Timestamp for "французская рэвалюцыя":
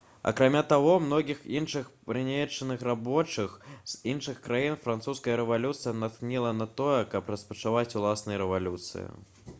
4.87-5.95